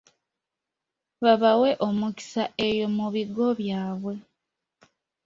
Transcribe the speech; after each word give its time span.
Babawe 1.23 1.69
omukisa 1.87 2.43
eyo 2.67 2.85
mu 2.97 3.05
bigo 3.13 3.47
byabwe. 3.59 4.13